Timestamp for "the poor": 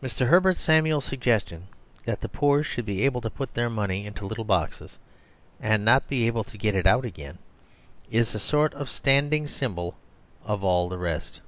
2.20-2.62